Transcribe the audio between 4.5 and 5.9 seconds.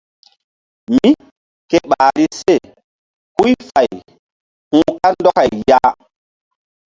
hu̧h kandɔkay ya.